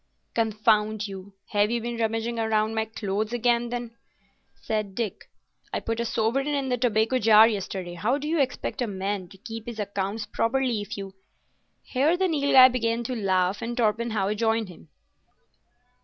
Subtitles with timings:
[0.33, 3.91] "Confound you, have you been rummaging round among my clothes, then?"
[4.55, 5.29] said Dick.
[5.71, 7.93] "I put a sovereign in the tobacco jar yesterday.
[7.93, 11.13] How do you expect a man to keep his accounts properly if you——"
[11.83, 14.89] Here the Nilghai began to laugh, and Torpenhow joined him.